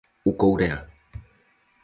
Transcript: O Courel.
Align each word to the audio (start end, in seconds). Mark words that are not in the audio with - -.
O 0.29 0.31
Courel. 0.41 0.79